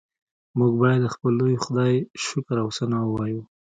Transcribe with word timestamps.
موږ 0.57 0.73
باید 0.81 0.99
د 1.03 1.07
خپل 1.15 1.31
لوی 1.39 1.55
خدای 1.63 1.93
شکر 2.25 2.55
او 2.63 2.69
ثنا 2.77 2.99
ووایو 3.05 3.41